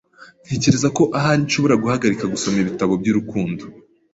[0.45, 3.63] Ntekereza ko ahari nshobora guhagarika gusoma ibitabo by'urukundo.